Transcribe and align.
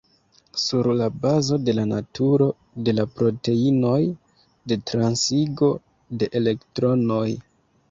Sur 0.59 0.87
la 1.01 1.09
bazo 1.25 1.59
de 1.65 1.75
la 1.79 1.83
naturo 1.89 2.47
de 2.87 2.95
la 3.01 3.05
proteinoj 3.19 4.01
de 4.73 4.81
transigo 4.93 5.71
de 6.19 6.33
elektronoj. 6.43 7.25